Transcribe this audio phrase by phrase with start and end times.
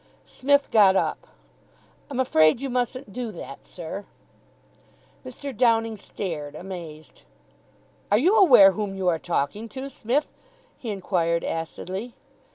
[0.25, 1.27] Psmith got up.
[2.09, 4.05] "I'm afraid you mustn't do that, sir."
[5.23, 5.55] Mr.
[5.55, 7.21] Downing stared, amazed.
[8.11, 10.27] "Are you aware whom you are talking to, Smith?"
[10.79, 12.15] he inquired acidly.